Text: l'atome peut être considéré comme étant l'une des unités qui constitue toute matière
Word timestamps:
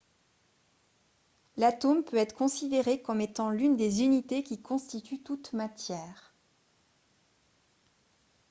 l'atome 1.57 2.03
peut 2.03 2.17
être 2.17 2.33
considéré 2.35 3.03
comme 3.03 3.21
étant 3.21 3.51
l'une 3.51 3.75
des 3.77 4.01
unités 4.01 4.41
qui 4.41 4.59
constitue 4.59 5.21
toute 5.21 5.53
matière 5.53 6.33